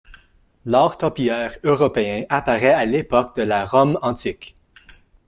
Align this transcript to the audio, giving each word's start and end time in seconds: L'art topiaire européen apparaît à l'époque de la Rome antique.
L'art 0.65 0.97
topiaire 0.97 1.59
européen 1.63 2.23
apparaît 2.29 2.73
à 2.73 2.85
l'époque 2.87 3.35
de 3.35 3.43
la 3.43 3.65
Rome 3.65 3.99
antique. 4.01 4.55